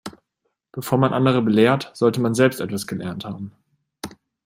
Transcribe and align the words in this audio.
Bevor 0.71 0.97
man 0.97 1.13
andere 1.13 1.43
belehrt, 1.43 1.91
sollte 1.93 2.21
man 2.21 2.33
selbst 2.33 2.59
etwas 2.59 2.87
gelernt 2.87 3.23
haben. 3.23 3.51